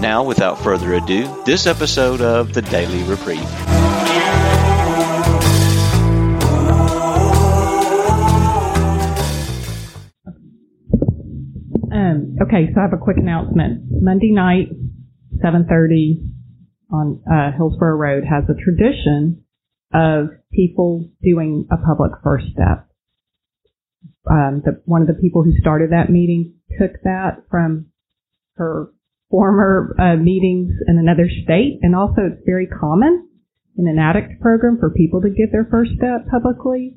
[0.00, 3.40] Now, without further ado, this episode of the Daily Reprieve.
[11.90, 13.84] Um, okay, so I have a quick announcement.
[13.88, 14.68] Monday night,
[15.42, 16.20] 7:30
[16.92, 19.44] on uh, Hillsboro Road has a tradition
[19.94, 22.88] of people doing a public first step.
[24.30, 27.86] Um, the, one of the people who started that meeting took that from
[28.56, 28.90] her
[29.30, 33.28] former uh, meetings in another state, and also it's very common
[33.76, 36.94] in an addict program for people to give their first step publicly.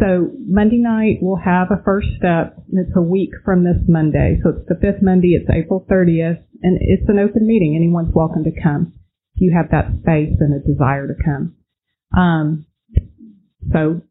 [0.00, 4.38] So Monday night we'll have a first step, and it's a week from this Monday.
[4.42, 5.36] So it's the fifth Monday.
[5.36, 7.76] It's April 30th, and it's an open meeting.
[7.76, 8.94] Anyone's welcome to come
[9.34, 11.56] if you have that space and a desire to come.
[12.16, 12.66] Um,
[13.70, 14.02] so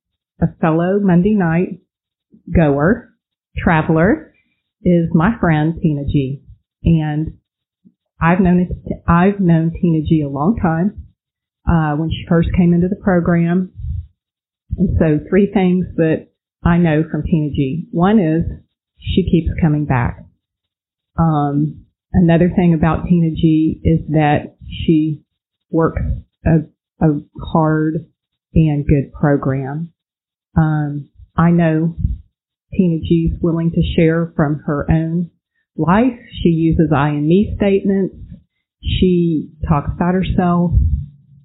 [0.41, 1.81] a fellow Monday night
[2.53, 3.09] goer,
[3.57, 4.33] traveler,
[4.83, 6.40] is my friend Tina G.
[6.83, 7.37] And
[8.21, 8.67] I've known
[9.07, 11.07] I've known Tina G a long time.
[11.67, 13.71] Uh, when she first came into the program.
[14.77, 16.29] And so three things that
[16.63, 17.87] I know from Tina G.
[17.91, 18.43] One is
[18.97, 20.25] she keeps coming back.
[21.19, 25.23] Um, another thing about Tina G is that she
[25.69, 26.01] works
[26.45, 26.61] a,
[27.05, 27.19] a
[27.53, 28.07] hard
[28.53, 29.93] and good program.
[30.57, 31.95] Um, I know
[32.73, 35.31] Tina G is willing to share from her own
[35.81, 36.19] life.
[36.43, 38.15] She uses I and me statements.
[38.83, 40.71] She talks about herself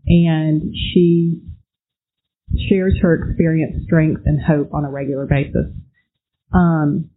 [0.06, 1.42] and she
[2.68, 5.72] shares her experience, strength, and hope on a regular basis.
[6.52, 7.10] Um,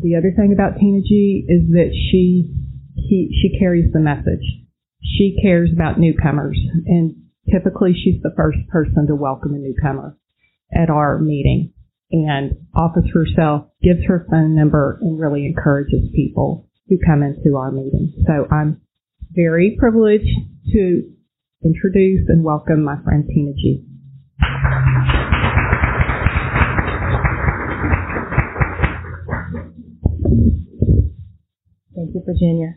[0.00, 2.54] the other thing about Tina G is that she
[2.96, 4.44] he, she carries the message.
[5.02, 7.14] She cares about newcomers, and
[7.52, 10.16] typically she's the first person to welcome a newcomer
[10.74, 11.73] at our meeting
[12.14, 17.72] and offers herself, gives her phone number, and really encourages people who come into our
[17.72, 18.12] meeting.
[18.24, 18.80] So I'm
[19.32, 20.30] very privileged
[20.72, 21.12] to
[21.64, 23.84] introduce and welcome my friend Tina G.
[31.96, 32.76] Thank you, Virginia.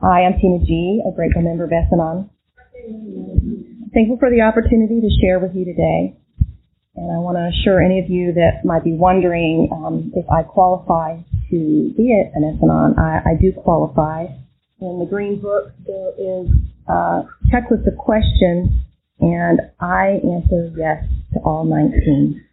[0.00, 2.30] Hi, I'm Tina G., a grateful member of S-Anon.
[3.92, 6.16] Thankful for the opportunity to share with you today.
[6.96, 10.42] And I want to assure any of you that might be wondering um, if I
[10.42, 11.18] qualify
[11.50, 12.98] to be an S-Anon.
[12.98, 14.26] I, I do qualify.
[14.80, 16.48] In the Green Book, there is
[16.88, 18.70] a checklist of questions,
[19.20, 21.04] and I answer yes
[21.34, 22.44] to all 19.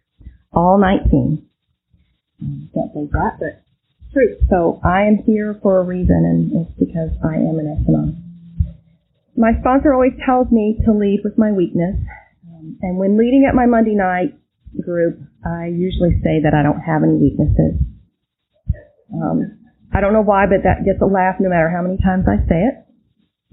[0.52, 1.46] All 19.
[2.42, 3.62] Um, can't believe that, but
[4.12, 4.36] true.
[4.50, 8.25] So I am here for a reason, and it's because I am an S-Anon.
[9.36, 11.96] My sponsor always tells me to lead with my weakness,
[12.48, 14.32] um, and when leading at my Monday night
[14.80, 17.76] group, I usually say that I don't have any weaknesses.
[19.12, 19.60] Um,
[19.92, 22.40] I don't know why, but that gets a laugh no matter how many times I
[22.48, 22.76] say it.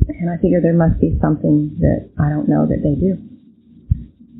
[0.07, 3.15] And I figure there must be something that I don't know that they do.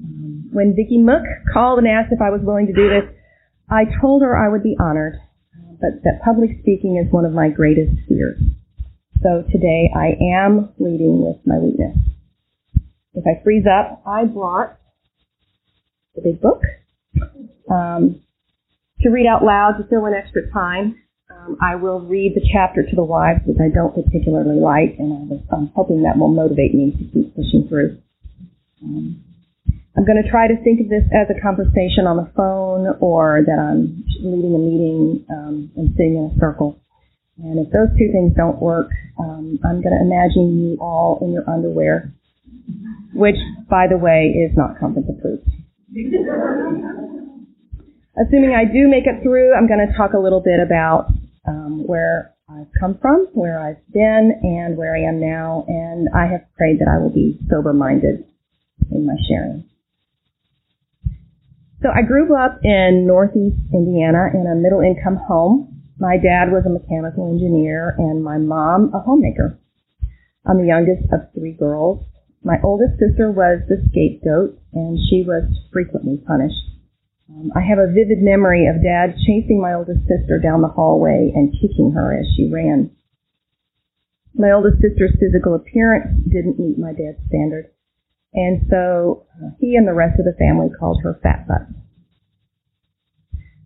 [0.03, 3.07] Um, when Vicki Mook called and asked if I was willing to do this,
[3.69, 5.19] I told her I would be honored,
[5.79, 8.39] but that public speaking is one of my greatest fears.
[9.21, 11.97] So today I am leading with my weakness.
[13.13, 14.77] If I freeze up, I brought
[16.15, 16.61] the big book
[17.69, 18.21] um,
[19.01, 20.97] to read out loud to fill in extra time.
[21.31, 25.13] Um, I will read the chapter to the wives, which I don't particularly like, and
[25.13, 27.97] I was, I'm hoping that will motivate me to keep pushing through.
[28.83, 29.23] Um,
[29.95, 33.43] I'm going to try to think of this as a conversation on the phone or
[33.45, 36.82] that I'm leading a meeting um, and sitting in a circle.
[37.37, 38.89] And if those two things don't work,
[39.19, 42.13] um, I'm going to imagine you all in your underwear,
[43.13, 43.37] which,
[43.69, 45.49] by the way, is not conference approved.
[48.15, 51.07] Assuming I do make it through, I'm going to talk a little bit about
[51.47, 55.65] um, where I've come from, where I've been, and where I am now.
[55.67, 58.23] And I have prayed that I will be sober-minded
[58.91, 59.65] in my sharing.
[61.81, 65.72] So I grew up in Northeast Indiana in a middle-income home.
[65.99, 69.59] My dad was a mechanical engineer, and my mom a homemaker.
[70.45, 72.05] I'm the youngest of three girls.
[72.43, 76.73] My oldest sister was the scapegoat, and she was frequently punished.
[77.29, 81.31] Um, I have a vivid memory of Dad chasing my oldest sister down the hallway
[81.33, 82.91] and kicking her as she ran.
[84.35, 87.71] My oldest sister's physical appearance didn't meet my dad's standard,
[88.33, 91.82] and so uh, he and the rest of the family called her Fat Butt.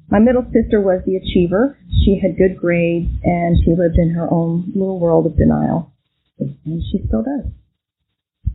[0.10, 1.78] My middle sister was the achiever.
[2.06, 5.92] She had good grades and she lived in her own little world of denial.
[6.40, 7.52] And she still does.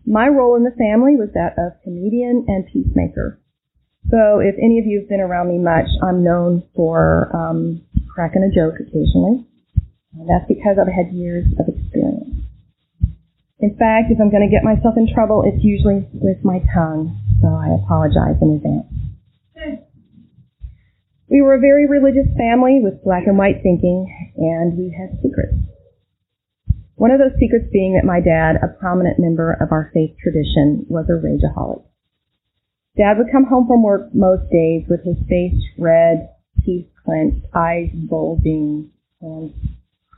[0.06, 3.38] My role in the family was that of comedian and peacemaker.
[4.10, 8.42] So if any of you have been around me much, I'm known for um, cracking
[8.42, 9.46] a joke occasionally.
[10.18, 12.44] And that's because I've had years of experience.
[13.60, 17.16] In fact, if I'm going to get myself in trouble, it's usually with my tongue.
[17.40, 18.91] So I apologize in advance.
[21.32, 24.04] We were a very religious family with black and white thinking,
[24.36, 25.56] and we had secrets.
[26.96, 30.84] One of those secrets being that my dad, a prominent member of our faith tradition,
[30.90, 31.84] was a rageaholic.
[32.98, 36.28] Dad would come home from work most days with his face red,
[36.66, 38.90] teeth clenched, eyes bulging,
[39.22, 39.54] hands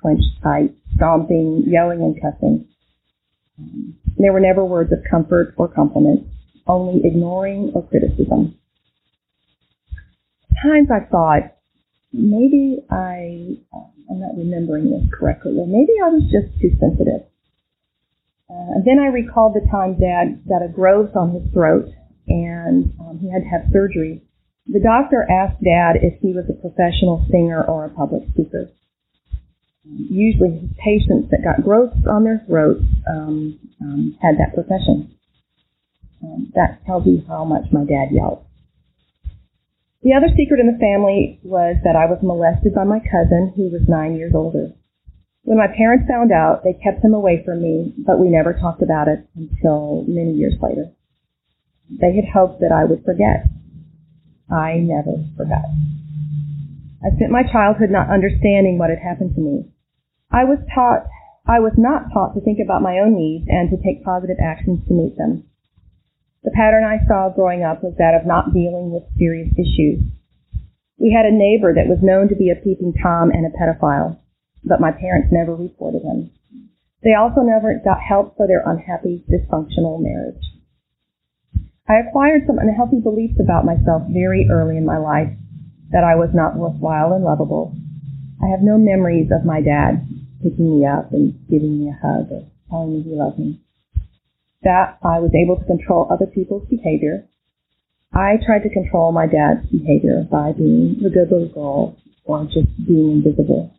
[0.03, 2.67] clenched tight, stomping, yelling and cussing.
[4.19, 6.27] There were never words of comfort or compliment,
[6.67, 8.59] only ignoring or criticism
[10.65, 11.53] times I thought,
[12.13, 17.29] maybe I, uh, I'm not remembering this correctly, or maybe I was just too sensitive.
[18.49, 21.89] Uh, then I recalled the time Dad got a growth on his throat
[22.29, 24.23] and um, he had to have surgery.
[24.67, 28.71] The doctor asked Dad if he was a professional singer or a public speaker.
[29.85, 35.13] Usually, patients that got growths on their throats um, um, had that profession.
[36.23, 38.47] Um, that tells you how much my dad yelled.
[40.05, 43.73] The other secret in the family was that I was molested by my cousin, who
[43.73, 44.69] was nine years older.
[45.45, 48.83] When my parents found out, they kept him away from me, but we never talked
[48.83, 50.93] about it until many years later.
[51.89, 53.49] They had hoped that I would forget.
[54.53, 55.65] I never forgot.
[57.01, 59.73] I spent my childhood not understanding what had happened to me.
[60.31, 61.09] I was taught,
[61.49, 64.85] I was not taught to think about my own needs and to take positive actions
[64.89, 65.45] to meet them.
[66.45, 70.05] The pattern I saw growing up was that of not dealing with serious issues.
[71.01, 74.21] We had a neighbor that was known to be a peeping Tom and a pedophile,
[74.63, 76.31] but my parents never reported him.
[77.03, 80.45] They also never got help for their unhappy, dysfunctional marriage.
[81.89, 85.33] I acquired some unhealthy beliefs about myself very early in my life
[85.93, 87.75] that I was not worthwhile and lovable.
[88.43, 90.07] I have no memories of my dad
[90.43, 93.64] picking me up and giving me a hug or telling me he loved me
[94.65, 97.29] that I was able to control other people's behavior.
[98.13, 102.71] I tried to control my dad's behavior by being the good little girl or just
[102.87, 103.75] being invisible.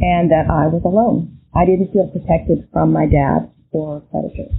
[0.00, 1.38] And that I was alone.
[1.54, 4.52] I didn't feel protected from my dad or predators.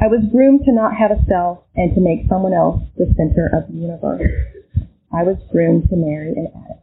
[0.00, 3.50] I was groomed to not have a self and to make someone else the center
[3.52, 4.30] of the universe.
[5.12, 6.78] I was groomed to marry an addict.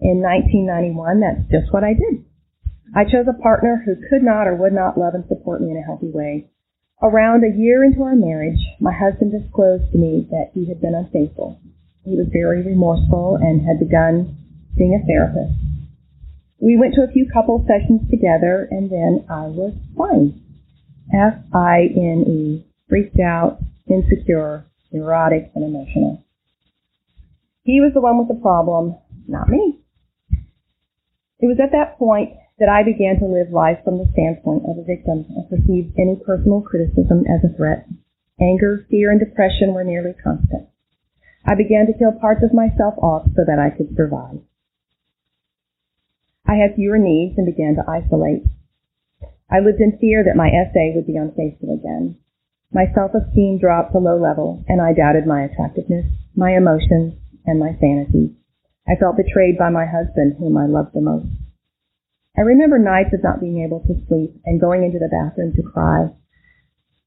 [0.00, 2.24] In 1991, that's just what I did.
[2.94, 5.76] I chose a partner who could not or would not love and support me in
[5.76, 6.48] a healthy way.
[7.02, 10.94] Around a year into our marriage, my husband disclosed to me that he had been
[10.94, 11.60] unfaithful.
[12.04, 14.36] He was very remorseful and had begun
[14.76, 15.54] seeing a therapist.
[16.60, 20.42] We went to a few couple sessions together and then I was fine.
[21.14, 26.24] F-I-N-E, freaked out, insecure, neurotic, and emotional.
[27.62, 28.96] He was the one with the problem,
[29.28, 29.78] not me.
[31.38, 34.78] It was at that point that I began to live life from the standpoint of
[34.78, 37.86] a victim and perceived any personal criticism as a threat.
[38.40, 40.68] Anger, fear, and depression were nearly constant.
[41.46, 44.42] I began to kill parts of myself off so that I could survive.
[46.46, 48.42] I had fewer needs and began to isolate.
[49.50, 52.16] I lived in fear that my SA would be unfaithful again.
[52.72, 57.14] My self-esteem dropped to low level, and I doubted my attractiveness, my emotions,
[57.46, 58.34] and my sanity.
[58.86, 61.47] I felt betrayed by my husband, whom I loved the most.
[62.38, 65.62] I remember nights of not being able to sleep and going into the bathroom to
[65.62, 66.06] cry.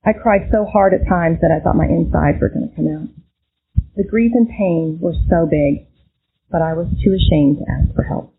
[0.04, 2.92] I cried so hard at times that I thought my insides were going to come
[2.92, 3.08] out.
[3.96, 5.88] The grief and pain were so big,
[6.52, 8.36] but I was too ashamed to ask for help.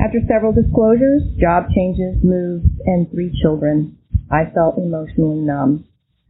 [0.00, 3.98] After several disclosures, job changes, moves, and three children,
[4.32, 5.84] I felt emotionally numb.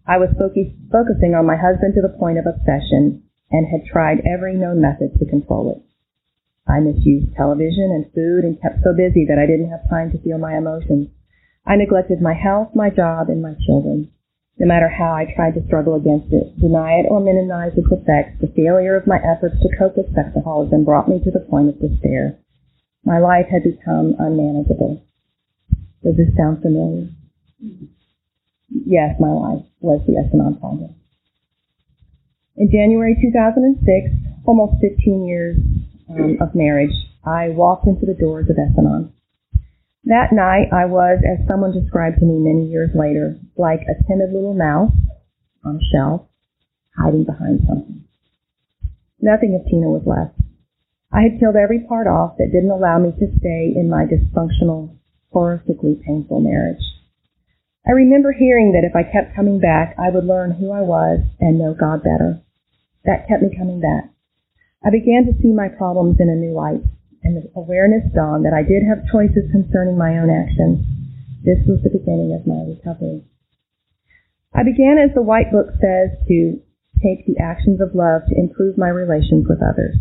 [0.07, 4.21] I was focus- focusing on my husband to the point of obsession and had tried
[4.27, 5.90] every known method to control it.
[6.71, 10.23] I misused television and food and kept so busy that I didn't have time to
[10.23, 11.11] feel my emotions.
[11.67, 14.11] I neglected my health, my job, and my children.
[14.59, 18.41] No matter how I tried to struggle against it, deny it, or minimize its effects,
[18.41, 21.81] the failure of my efforts to cope with sexaholism brought me to the point of
[21.81, 22.39] despair.
[23.05, 25.03] My life had become unmanageable.
[26.05, 27.09] Does this sound familiar?
[28.69, 30.95] Yes, my life was the S-Anon
[32.57, 35.57] In January 2006, almost 15 years
[36.11, 39.13] um, of marriage, I walked into the doors of S-Anon.
[40.05, 44.33] That night, I was, as someone described to me many years later, like a timid
[44.33, 44.93] little mouse
[45.65, 46.23] on a shelf,
[46.97, 48.05] hiding behind something.
[49.21, 50.41] Nothing of Tina was left.
[51.13, 54.97] I had killed every part off that didn't allow me to stay in my dysfunctional,
[55.35, 56.83] horrifically painful marriage.
[57.87, 61.21] I remember hearing that if I kept coming back, I would learn who I was
[61.41, 62.41] and know God better.
[63.05, 64.11] That kept me coming back.
[64.81, 66.81] I began to see my problems in a new light,
[67.23, 70.81] and the awareness dawned that I did have choices concerning my own actions.
[71.45, 73.25] This was the beginning of my recovery.
[74.55, 76.61] I began, as the White Book says, to
[77.01, 79.97] take the actions of love to improve my relations with others.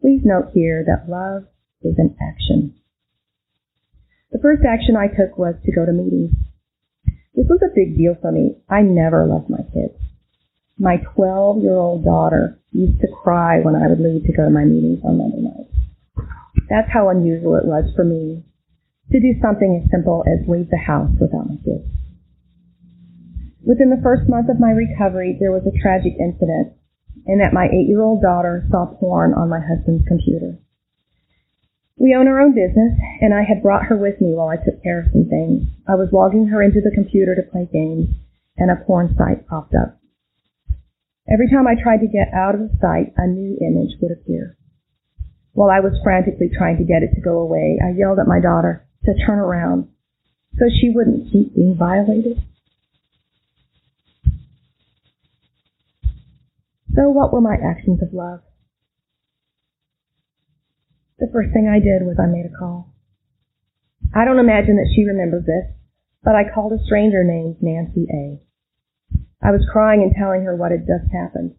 [0.00, 1.44] Please note here that love
[1.82, 2.76] is an action.
[4.32, 6.32] The first action I took was to go to meetings.
[7.34, 8.56] This was a big deal for me.
[8.68, 9.99] I never left my kids.
[10.80, 14.50] My 12 year old daughter used to cry when I would leave to go to
[14.50, 15.76] my meetings on Monday nights.
[16.70, 18.42] That's how unusual it was for me
[19.12, 21.84] to do something as simple as leave the house without my kids.
[23.60, 26.72] Within the first month of my recovery, there was a tragic incident
[27.26, 30.56] in that my eight-year-old daughter saw porn on my husband's computer.
[31.98, 34.82] We own our own business, and I had brought her with me while I took
[34.82, 35.68] care of some things.
[35.86, 38.08] I was logging her into the computer to play games,
[38.56, 39.99] and a porn site popped up.
[41.28, 44.56] Every time I tried to get out of site, a new image would appear.
[45.52, 48.40] While I was frantically trying to get it to go away, I yelled at my
[48.40, 49.88] daughter to turn around
[50.58, 52.42] so she wouldn't keep being violated.
[56.94, 58.40] So what were my actions of love?
[61.18, 62.92] The first thing I did was I made a call.
[64.14, 65.70] I don't imagine that she remembers this,
[66.24, 68.40] but I called a stranger named Nancy A.
[69.42, 71.54] I was crying and telling her what had just happened.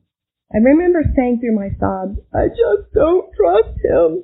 [0.53, 4.23] I remember saying through my sobs, I just don't trust him.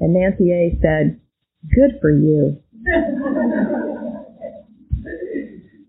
[0.00, 1.20] And Nancy A said,
[1.70, 2.58] good for you.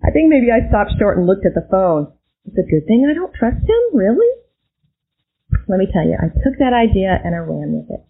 [0.05, 2.13] I think maybe I stopped short and looked at the phone.
[2.45, 4.27] It's a good thing I don't trust him, really?
[5.67, 8.05] Let me tell you, I took that idea and I ran with it.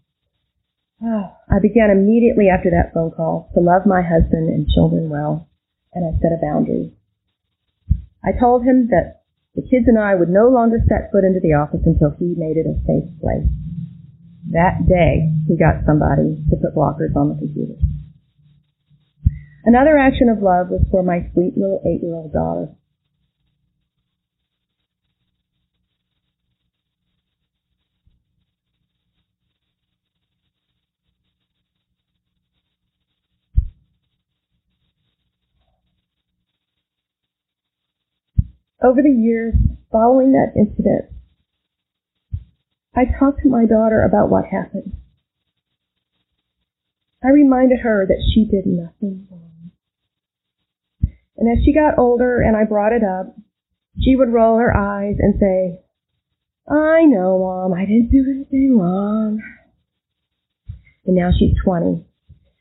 [1.04, 5.50] Oh, I began immediately after that phone call to love my husband and children well,
[5.94, 6.94] and I set a boundary.
[8.26, 9.22] I told him that
[9.56, 12.58] the kids and I would no longer set foot into the office until he made
[12.58, 13.48] it a safe place.
[14.52, 17.76] That day, he got somebody to put blockers on the computer.
[19.66, 22.70] Another action of love was for my sweet little eight-year-old daughter.
[38.84, 39.54] Over the years
[39.92, 41.06] following that incident,
[42.94, 44.98] I talked to my daughter about what happened.
[47.24, 49.72] I reminded her that she did nothing wrong.
[51.38, 53.36] And as she got older and I brought it up,
[54.00, 55.80] she would roll her eyes and say,
[56.68, 59.42] I know, Mom, I didn't do anything wrong.
[61.06, 62.06] And now she's 20,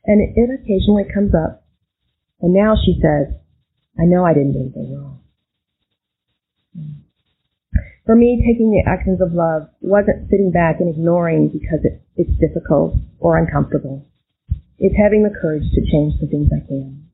[0.05, 1.65] and it, occasionally comes up.
[2.41, 3.35] And now she says,
[3.99, 5.22] I know I didn't do anything wrong.
[8.05, 12.37] For me, taking the actions of love wasn't sitting back and ignoring because it, it's
[12.39, 14.05] difficult or uncomfortable.
[14.77, 17.07] It's having the courage to change the things I can.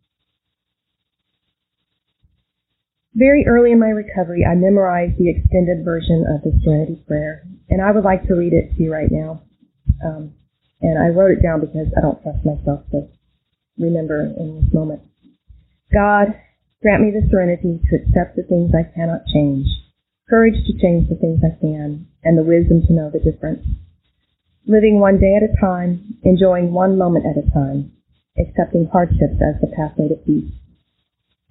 [3.13, 7.81] Very early in my recovery, I memorized the extended version of the Serenity Prayer, and
[7.81, 9.43] I would like to read it to you right now.
[10.03, 10.33] Um,
[10.81, 13.07] and I wrote it down because I don't trust myself to
[13.77, 15.01] remember in this moment.
[15.93, 16.33] God,
[16.81, 19.67] grant me the serenity to accept the things I cannot change
[20.29, 23.65] courage to change the things I can, and the wisdom to know the difference.
[24.65, 27.91] Living one day at a time, enjoying one moment at a time,
[28.37, 30.53] accepting hardships as the pathway to peace.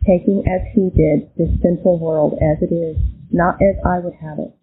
[0.06, 2.96] Taking as he did this sinful world as it is,
[3.30, 4.54] not as I would have it.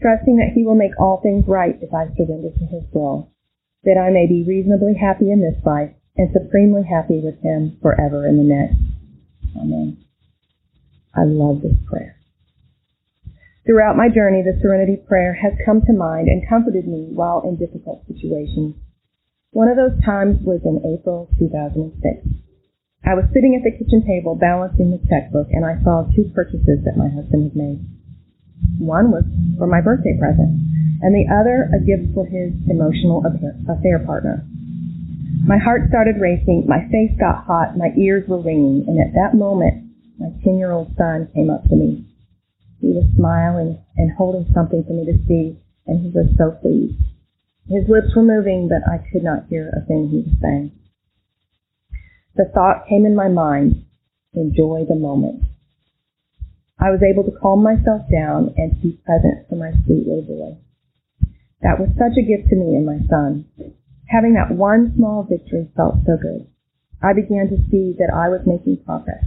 [0.00, 3.32] Trusting that he will make all things right if I surrender to his will,
[3.84, 8.26] that I may be reasonably happy in this life and supremely happy with him forever
[8.26, 8.80] in the next.
[9.56, 9.98] Amen.
[11.14, 12.15] I love this prayer.
[13.66, 17.58] Throughout my journey, the Serenity Prayer has come to mind and comforted me while in
[17.58, 18.78] difficult situations.
[19.50, 21.98] One of those times was in April 2006.
[23.02, 26.86] I was sitting at the kitchen table balancing the checkbook and I saw two purchases
[26.86, 27.82] that my husband had made.
[28.78, 29.26] One was
[29.58, 30.62] for my birthday present
[31.02, 33.26] and the other a gift for his emotional
[33.66, 34.46] affair partner.
[35.42, 39.34] My heart started racing, my face got hot, my ears were ringing, and at that
[39.34, 39.90] moment
[40.22, 42.06] my 10 year old son came up to me.
[42.80, 47.00] He was smiling and holding something for me to see, and he was so pleased.
[47.68, 50.72] His lips were moving, but I could not hear a thing he was saying.
[52.36, 53.86] The thought came in my mind,
[54.34, 55.42] enjoy the moment.
[56.78, 60.58] I was able to calm myself down and be present for my sweet little boy.
[61.62, 63.46] That was such a gift to me and my son.
[64.08, 66.46] Having that one small victory felt so good.
[67.02, 69.24] I began to see that I was making progress.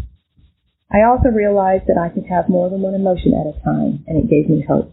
[0.91, 4.17] I also realized that I could have more than one emotion at a time, and
[4.17, 4.91] it gave me hope.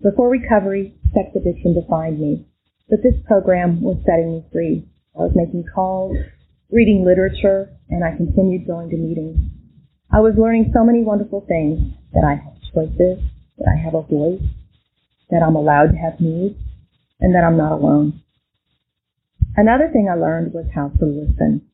[0.00, 2.46] Before recovery, sex addiction defined me,
[2.88, 4.88] but this program was setting me free.
[5.16, 6.16] I was making calls,
[6.70, 9.38] reading literature, and I continued going to meetings.
[10.10, 13.18] I was learning so many wonderful things that I have choices,
[13.58, 14.42] that I have a voice,
[15.30, 16.58] that I'm allowed to have needs,
[17.18, 18.22] and that I'm not alone.
[19.56, 21.71] Another thing I learned was how to listen.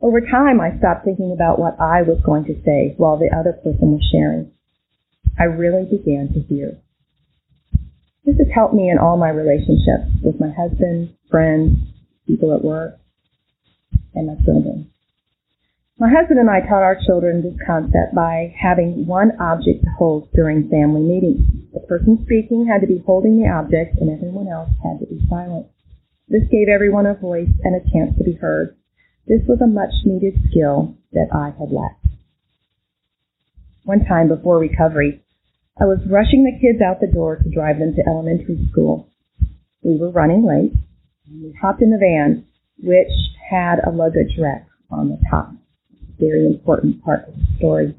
[0.00, 3.52] Over time, I stopped thinking about what I was going to say while the other
[3.52, 4.52] person was sharing.
[5.38, 6.78] I really began to hear.
[8.24, 11.78] This has helped me in all my relationships with my husband, friends,
[12.26, 12.98] people at work,
[14.14, 14.90] and my children.
[15.98, 20.28] My husband and I taught our children this concept by having one object to hold
[20.34, 21.46] during family meetings.
[21.72, 25.24] The person speaking had to be holding the object and everyone else had to be
[25.28, 25.66] silent.
[26.28, 28.76] This gave everyone a voice and a chance to be heard.
[29.26, 32.06] This was a much needed skill that I had lacked.
[33.84, 35.22] One time before recovery,
[35.80, 39.08] I was rushing the kids out the door to drive them to elementary school.
[39.82, 40.72] We were running late,
[41.26, 42.46] and we hopped in the van,
[42.82, 43.12] which
[43.50, 45.52] had a luggage rack on the top
[46.18, 47.94] very important part of the story.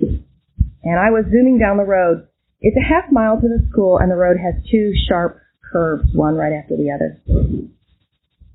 [0.83, 2.27] And I was zooming down the road.
[2.61, 5.39] It's a half mile to the school, and the road has two sharp
[5.71, 7.19] curves, one right after the other.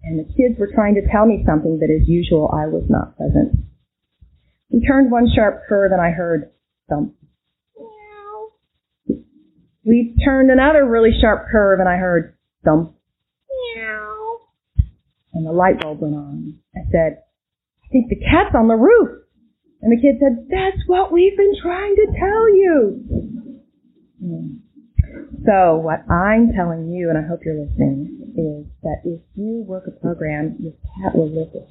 [0.02, 3.16] And the kids were trying to tell me something, but as usual, I was not
[3.16, 3.66] present.
[4.70, 6.52] We turned one sharp curve, and I heard
[6.88, 7.14] thump.
[7.76, 9.16] Meow.
[9.84, 12.94] We turned another really sharp curve, and I heard thump.
[13.76, 14.38] Meow.
[15.34, 16.58] And the light bulb went on.
[16.74, 17.22] I said,
[17.84, 19.20] I think the cat's on the roof.
[19.82, 23.04] And the kid said, that's what we've been trying to tell you.
[25.46, 29.84] So what I'm telling you, and I hope you're listening, is that if you work
[29.86, 31.68] a program, your cat will live it.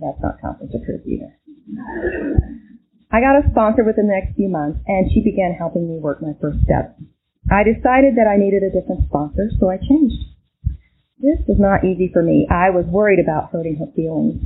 [0.00, 1.38] That's not conference approved either.
[3.10, 6.20] I got a sponsor within the next few months, and she began helping me work
[6.20, 6.98] my first step.
[7.50, 10.18] I decided that I needed a different sponsor, so I changed.
[11.20, 12.46] This was not easy for me.
[12.50, 14.42] I was worried about hurting her feelings.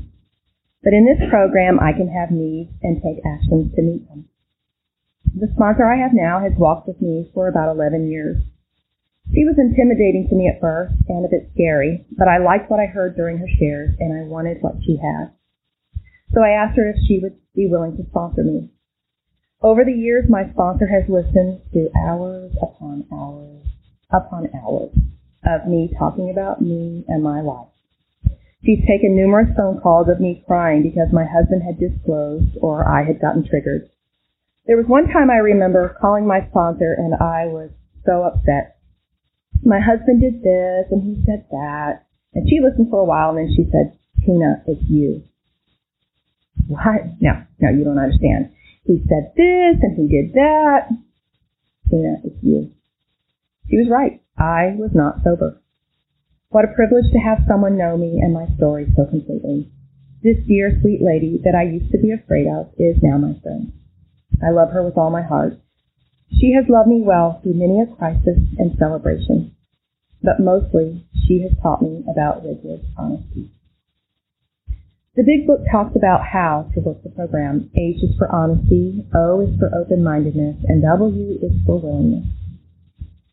[0.82, 4.28] But in this program, I can have needs and take actions to meet them.
[5.34, 8.42] The sponsor I have now has walked with me for about 11 years.
[9.34, 12.80] She was intimidating to me at first and a bit scary, but I liked what
[12.80, 15.32] I heard during her shares and I wanted what she had.
[16.32, 18.70] So I asked her if she would be willing to sponsor me.
[19.60, 23.64] Over the years, my sponsor has listened to hours upon hours
[24.10, 24.94] upon hours
[25.44, 27.68] of me talking about me and my life.
[28.64, 33.04] She's taken numerous phone calls of me crying because my husband had disclosed or I
[33.04, 33.88] had gotten triggered.
[34.66, 37.70] There was one time I remember calling my sponsor and I was
[38.04, 38.78] so upset.
[39.62, 42.06] My husband did this and he said that.
[42.34, 45.22] And she listened for a while and then she said, Tina, it's you.
[46.66, 47.16] What?
[47.20, 48.52] No, no, you don't understand.
[48.84, 50.90] He said this and he did that.
[51.88, 52.72] Tina, it's you.
[53.70, 54.20] She was right.
[54.36, 55.60] I was not sober.
[56.50, 59.70] What a privilege to have someone know me and my story so completely.
[60.22, 63.70] This dear, sweet lady that I used to be afraid of is now my friend.
[64.42, 65.60] I love her with all my heart.
[66.32, 69.56] She has loved me well through many a crisis and celebration,
[70.22, 73.52] but mostly she has taught me about rigid honesty.
[75.16, 77.68] The big book talks about how to work the program.
[77.76, 82.24] H is for honesty, O is for open-mindedness, and W is for willingness.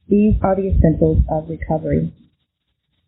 [0.10, 2.12] These are the essentials of recovery.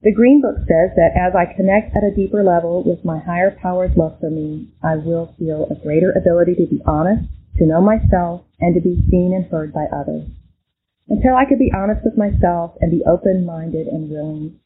[0.03, 3.57] The Green Book says that as I connect at a deeper level with my higher
[3.60, 7.25] power's love for me, I will feel a greater ability to be honest,
[7.57, 10.29] to know myself, and to be seen and heard by others.
[11.10, 14.60] Until I could be honest with myself and be open-minded and willing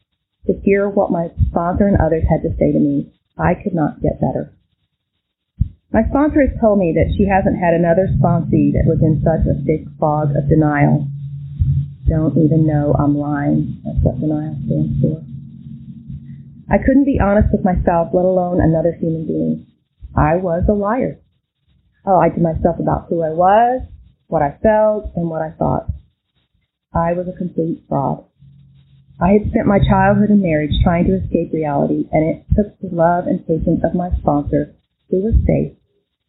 [0.47, 4.01] to hear what my sponsor and others had to say to me, I could not
[4.01, 4.51] get better.
[5.93, 9.47] My sponsor has told me that she hasn't had another sponsee that was in such
[9.47, 11.07] a thick fog of denial
[12.11, 13.79] don't even know I'm lying.
[13.85, 15.23] That's what denial stands for.
[16.67, 19.67] I couldn't be honest with myself, let alone another human being.
[20.15, 21.19] I was a liar.
[22.05, 23.87] Oh, I lied to myself about who I was,
[24.27, 25.87] what I felt, and what I thought.
[26.93, 28.25] I was a complete fraud.
[29.21, 32.93] I had spent my childhood and marriage trying to escape reality, and it took the
[32.93, 34.75] love and patience of my sponsor,
[35.09, 35.77] who was safe,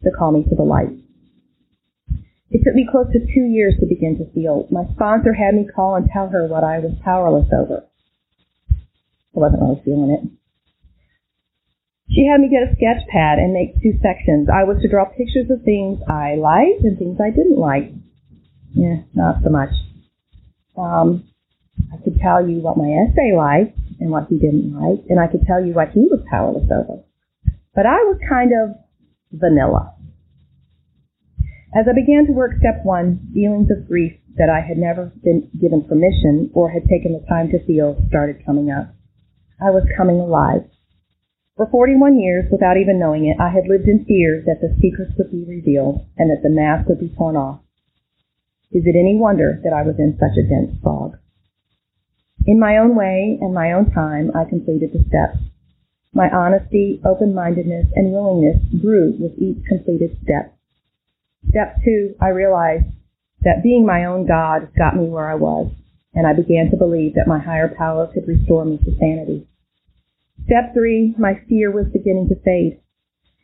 [0.04, 0.94] to call me to the light.
[2.52, 4.68] It took me close to two years to begin to feel.
[4.70, 7.88] My sponsor had me call and tell her what I was powerless over.
[8.70, 10.28] I wasn't really feeling it.
[12.12, 14.48] She had me get a sketch pad and make two sections.
[14.52, 17.88] I was to draw pictures of things I liked and things I didn't like.
[18.74, 19.72] Yeah, not so much.
[20.76, 21.24] Um,
[21.90, 25.26] I could tell you what my SA liked and what he didn't like, and I
[25.26, 27.00] could tell you what he was powerless over.
[27.74, 28.76] But I was kind of
[29.32, 29.94] vanilla.
[31.74, 35.48] As I began to work step one, feelings of grief that I had never been
[35.58, 38.94] given permission or had taken the time to feel started coming up.
[39.58, 40.68] I was coming alive.
[41.56, 45.12] For 41 years, without even knowing it, I had lived in fear that the secrets
[45.16, 47.60] would be revealed and that the mask would be torn off.
[48.70, 51.16] Is it any wonder that I was in such a dense fog?
[52.44, 55.40] In my own way and my own time, I completed the steps.
[56.12, 60.52] My honesty, open-mindedness, and willingness grew with each completed step.
[61.48, 62.86] Step two, I realized
[63.42, 65.72] that being my own God got me where I was,
[66.14, 69.48] and I began to believe that my higher power could restore me to sanity.
[70.44, 72.80] Step three, my fear was beginning to fade.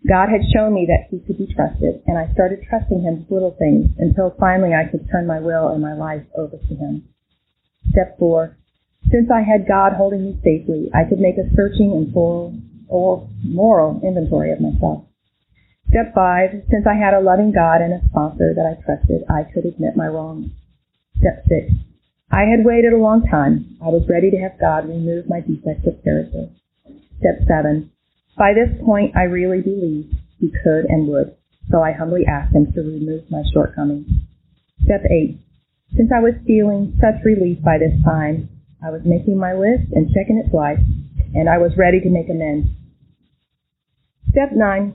[0.06, 3.30] God had shown me that he could be trusted, and I started trusting him with
[3.30, 7.08] little things until finally I could turn my will and my life over to him.
[7.90, 8.56] Step four,
[9.10, 12.54] since I had God holding me safely, I could make a searching and full
[12.88, 15.07] or moral inventory of myself.
[15.88, 19.44] Step five, since I had a loving God and a sponsor that I trusted, I
[19.48, 20.52] could admit my wrongs.
[21.16, 21.72] Step six,
[22.30, 23.76] I had waited a long time.
[23.80, 26.50] I was ready to have God remove my defects of character.
[27.18, 27.90] Step seven,
[28.36, 31.34] by this point I really believed he could and would,
[31.70, 34.06] so I humbly asked him to remove my shortcomings.
[34.84, 35.40] Step eight,
[35.96, 38.48] since I was feeling such relief by this time,
[38.84, 40.84] I was making my list and checking it twice,
[41.34, 42.68] and I was ready to make amends.
[44.30, 44.94] Step nine,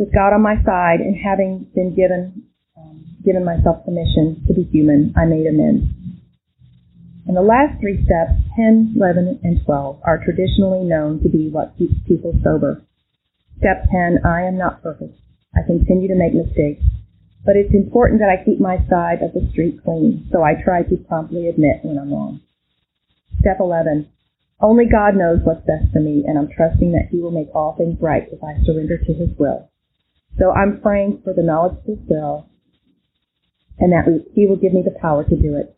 [0.00, 4.64] with God on my side and having been given um, given myself permission to be
[4.64, 5.92] human, I made amends.
[7.28, 11.76] And the last three steps, 10, 11, and 12, are traditionally known to be what
[11.76, 12.80] keeps people sober.
[13.60, 15.20] Step 10, I am not perfect.
[15.54, 16.80] I continue to make mistakes.
[17.44, 20.82] But it's important that I keep my side of the street clean, so I try
[20.82, 22.40] to promptly admit when I'm wrong.
[23.38, 24.08] Step 11.
[24.62, 27.76] Only God knows what's best for me, and I'm trusting that He will make all
[27.76, 29.69] things right if I surrender to His will.
[30.38, 32.48] So I'm praying for the knowledge of His will,
[33.78, 35.76] and that He will give me the power to do it.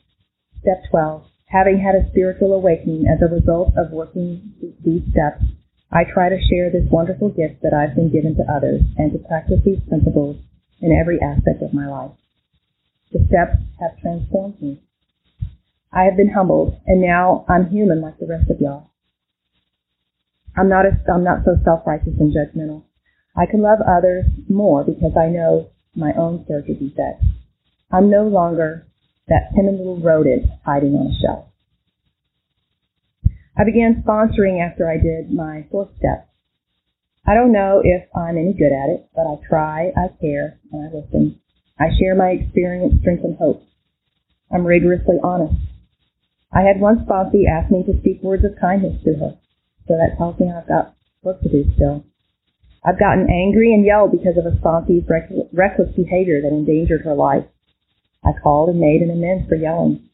[0.61, 1.25] Step 12.
[1.47, 5.45] Having had a spiritual awakening as a result of working these steps,
[5.91, 9.19] I try to share this wonderful gift that I've been given to others and to
[9.19, 10.37] practice these principles
[10.81, 12.13] in every aspect of my life.
[13.13, 14.81] The steps have transformed me.
[15.93, 18.89] I have been humbled, and now I'm human like the rest of y'all.
[20.57, 22.85] I'm not a, I'm not so self-righteous and judgmental.
[23.37, 27.25] I can love others more because I know my own character defects.
[27.91, 28.87] I'm no longer
[29.29, 31.47] that timid little rodent hiding on a shelf.
[33.57, 36.29] I began sponsoring after I did my fourth step.
[37.27, 40.85] I don't know if I'm any good at it, but I try, I care, and
[40.85, 41.41] I listen.
[41.79, 43.63] I share my experience, strength, and hope.
[44.53, 45.55] I'm rigorously honest.
[46.53, 49.39] I had one sponsee ask me to speak words of kindness to her,
[49.87, 52.05] so that tells me I've got work to do still.
[52.85, 55.07] I've gotten angry and yelled because of a sponsee's
[55.53, 57.45] reckless behavior that endangered her life.
[58.25, 60.09] I called and made an amends for yelling.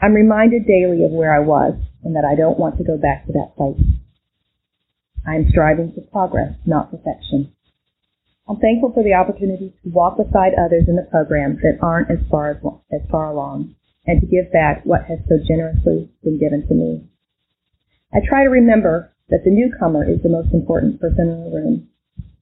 [0.00, 3.26] I'm reminded daily of where I was and that I don't want to go back
[3.26, 3.82] to that place.
[5.26, 7.52] I am striving for progress, not perfection.
[8.48, 12.18] I'm thankful for the opportunity to walk beside others in the program that aren't as
[12.28, 12.56] far as,
[12.92, 13.74] as far along
[14.06, 17.06] and to give back what has so generously been given to me.
[18.12, 21.88] I try to remember that the newcomer is the most important person in the room,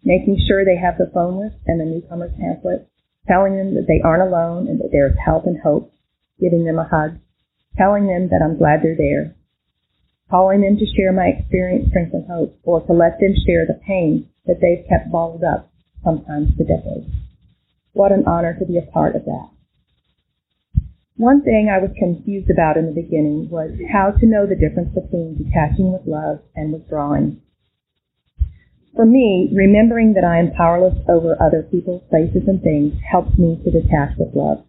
[0.03, 2.91] making sure they have the phone list and the newcomer's pamphlet,
[3.31, 5.95] telling them that they aren't alone and that there's help and hope,
[6.41, 7.15] giving them a hug,
[7.79, 9.37] telling them that I'm glad they're there,
[10.29, 13.79] calling them to share my experience, strength, and hope, or to let them share the
[13.87, 15.71] pain that they've kept bottled up,
[16.03, 17.07] sometimes for decades.
[17.93, 19.49] What an honor to be a part of that.
[21.21, 24.89] One thing I was confused about in the beginning was how to know the difference
[24.97, 27.43] between detaching with love and withdrawing.
[28.97, 33.61] For me, remembering that I am powerless over other people, places, and things helps me
[33.63, 34.65] to detach with love.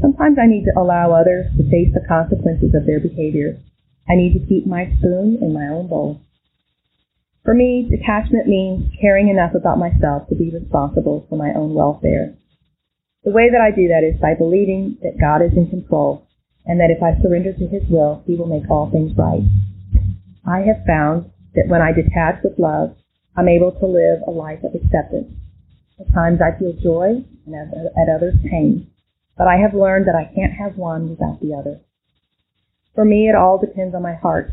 [0.00, 3.56] Sometimes I need to allow others to face the consequences of their behavior.
[4.10, 6.22] I need to keep my spoon in my own bowl.
[7.44, 12.34] For me, detachment means caring enough about myself to be responsible for my own welfare.
[13.24, 16.26] The way that I do that is by believing that God is in control
[16.66, 19.42] and that if I surrender to His will, He will make all things right.
[20.44, 22.96] I have found that when I detach with love,
[23.36, 25.30] I'm able to live a life of acceptance.
[26.00, 28.90] At times I feel joy and at others pain,
[29.38, 31.80] but I have learned that I can't have one without the other.
[32.94, 34.50] For me, it all depends on my heart.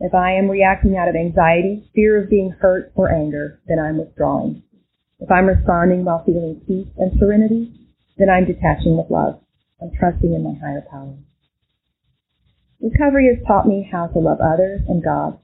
[0.00, 3.98] If I am reacting out of anxiety, fear of being hurt, or anger, then I'm
[3.98, 4.62] withdrawing.
[5.20, 7.77] If I'm responding while feeling peace and serenity,
[8.18, 9.40] then I'm detaching with love.
[9.80, 11.14] I'm trusting in my higher power.
[12.80, 15.38] Recovery has taught me how to love others and God.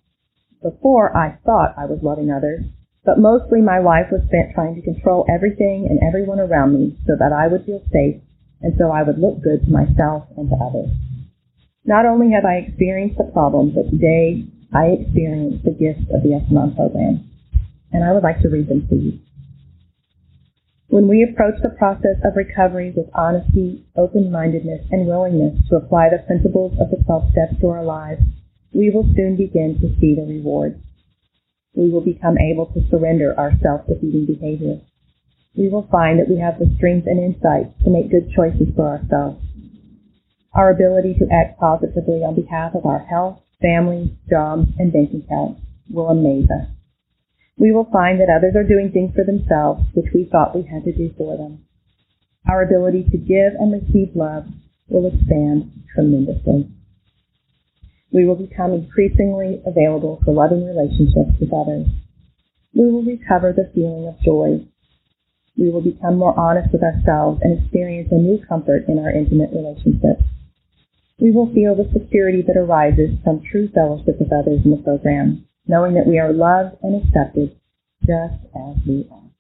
[0.63, 2.65] Before, I thought I was loving others,
[3.05, 7.15] but mostly my life was spent trying to control everything and everyone around me so
[7.19, 8.23] that I would feel safe
[8.63, 10.91] and so I would look good to myself and to others.
[11.85, 16.35] Not only have I experienced the problem, but today I experience the gift of the
[16.35, 17.29] S-Anon program.
[17.93, 19.19] And I would like to read them to you.
[20.89, 26.25] When we approach the process of recovery with honesty, open-mindedness, and willingness to apply the
[26.27, 28.23] principles of the 12 steps to our lives,
[28.73, 30.77] we will soon begin to see the rewards.
[31.75, 34.81] We will become able to surrender our self-defeating behavior.
[35.57, 38.89] We will find that we have the strength and insight to make good choices for
[38.89, 39.45] ourselves
[40.55, 45.61] our ability to act positively on behalf of our health, family, jobs, and bank accounts
[45.91, 46.69] will amaze us.
[47.57, 50.85] We will find that others are doing things for themselves which we thought we had
[50.85, 51.65] to do for them.
[52.49, 54.47] Our ability to give and receive love
[54.89, 56.69] will expand tremendously.
[58.13, 61.87] We will become increasingly available for loving relationships with others.
[62.75, 64.67] We will recover the feeling of joy.
[65.57, 69.51] We will become more honest with ourselves and experience a new comfort in our intimate
[69.53, 70.23] relationships
[71.21, 75.47] we will feel the security that arises from true fellowship with others in the program,
[75.67, 77.57] knowing that we are loved and accepted
[78.01, 79.31] just as we are.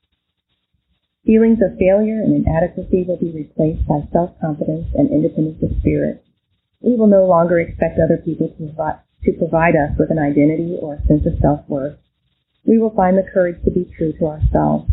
[1.24, 6.24] Feelings of failure and inadequacy will be replaced by self-confidence and independence of spirit.
[6.80, 10.76] We will no longer expect other people to provide, to provide us with an identity
[10.80, 11.98] or a sense of self-worth.
[12.66, 14.90] We will find the courage to be true to ourselves.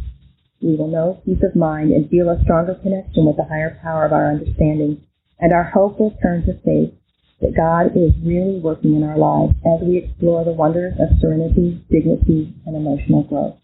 [0.61, 4.05] We will know peace of mind and feel a stronger connection with the higher power
[4.05, 5.03] of our understanding
[5.41, 6.93] and our hope will turn to faith
[7.41, 11.83] that God is really working in our lives as we explore the wonders of serenity,
[11.89, 13.57] dignity, and emotional growth.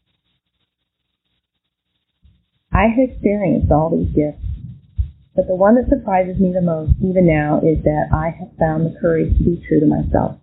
[2.74, 4.44] I have experienced all these gifts,
[5.36, 8.86] but the one that surprises me the most, even now, is that I have found
[8.86, 10.42] the courage to be true to myself.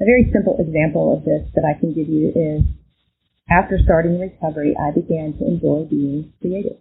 [0.00, 2.62] A very simple example of this that I can give you is
[3.48, 6.78] after starting recovery, I began to enjoy being creative.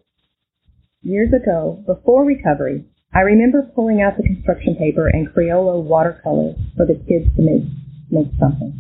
[1.04, 6.86] Years ago, before recovery, I remember pulling out the construction paper and Crayola watercolors for
[6.86, 7.64] the kids to make,
[8.12, 8.76] make something.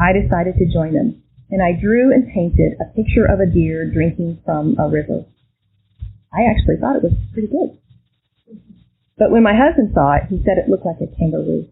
[0.00, 3.84] I decided to join them, and I drew and painted a picture of a deer
[3.92, 5.26] drinking from a river.
[6.32, 7.76] I actually thought it was pretty good.
[9.18, 11.68] But when my husband saw it, he said it looked like a kangaroo.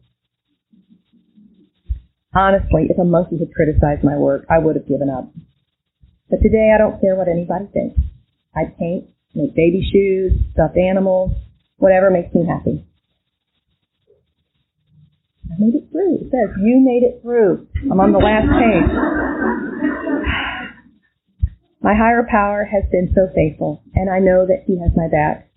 [2.35, 5.33] Honestly, if a monkey had criticized my work, I would have given up.
[6.29, 7.99] But today I don't care what anybody thinks.
[8.55, 11.33] I paint, make baby shoes, stuffed animals,
[11.81, 12.87] whatever makes me happy.
[15.51, 16.17] I made it through.
[16.17, 17.67] It says, you made it through.
[17.91, 18.87] I'm on the last page.
[21.83, 25.49] My higher power has been so faithful, and I know that he has my back.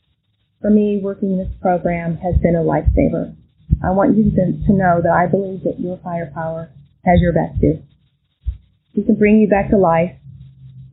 [0.62, 3.36] For me, working this program has been a lifesaver.
[3.84, 6.72] I want you to, know that I believe that your higher power
[7.04, 7.84] has your back too.
[8.94, 10.16] He can bring you back to life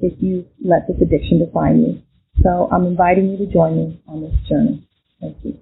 [0.00, 2.02] if you let this addiction define you.
[2.42, 4.89] So I'm inviting you to join me on this journey.
[5.20, 5.58] Thank you.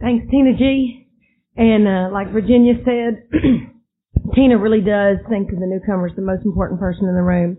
[0.00, 1.08] Thanks, Tina G.
[1.56, 3.24] And uh, like Virginia said,
[4.34, 7.56] Tina really does think of the newcomers the most important person in the room.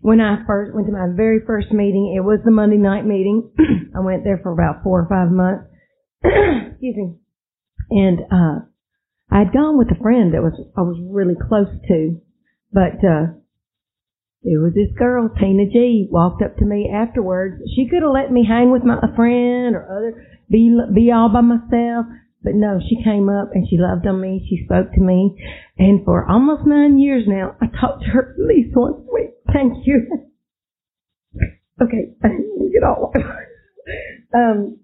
[0.00, 3.50] When I first went to my very first meeting, it was the Monday night meeting.
[3.96, 5.70] I went there for about four or five months.
[6.70, 7.14] excuse me.
[7.90, 8.66] And uh
[9.30, 12.20] I'd gone with a friend that was I was really close to,
[12.72, 13.38] but uh
[14.44, 17.62] it was this girl, Tina G, walked up to me afterwards.
[17.74, 21.30] She could have let me hang with my a friend or other be be all
[21.30, 22.06] by myself,
[22.42, 24.46] but no, she came up and she loved on me.
[24.48, 25.34] She spoke to me,
[25.78, 29.30] and for almost nine years now, I talked to her at least once a week.
[29.50, 30.28] Thank you.
[31.82, 33.12] okay, I didn't get all.
[34.34, 34.83] um,